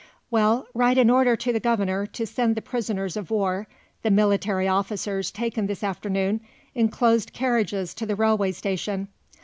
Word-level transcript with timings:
"Well, 0.31 0.65
write 0.73 0.97
an 0.97 1.11
order 1.11 1.35
to 1.35 1.53
the 1.53 1.59
Governor 1.59 2.07
to 2.07 2.25
send 2.25 2.55
the 2.55 2.61
prisoners 2.63 3.15
of 3.15 3.29
war, 3.29 3.67
the 4.01 4.09
military 4.09 4.67
officers 4.67 5.29
taken 5.29 5.67
this 5.67 5.83
afternoon, 5.83 6.41
in 6.73 6.89
closed 6.89 7.33
carriages 7.33 7.93
to 7.93 8.07
the 8.07 8.15
railway 8.15 8.51
station. 8.53 9.09